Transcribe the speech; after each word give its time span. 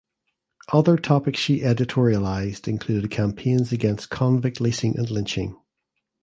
Other 0.73 0.97
topics 0.97 1.39
she 1.39 1.59
editorialized 1.59 2.67
included 2.67 3.11
campaigns 3.11 3.71
against 3.71 4.09
convict 4.09 4.59
leasing 4.59 4.97
and 4.97 5.07
lynching. 5.11 5.57